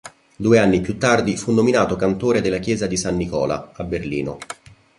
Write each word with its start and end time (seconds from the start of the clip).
Due 0.35 0.57
anni 0.57 0.81
più 0.81 0.97
tardi 0.97 1.37
fu 1.37 1.51
nominato 1.51 1.95
cantore 1.95 2.41
della 2.41 2.57
chiesa 2.57 2.87
di 2.87 2.97
San 2.97 3.15
Nicola, 3.15 3.69
a 3.75 3.83
Berlino. 3.83 4.39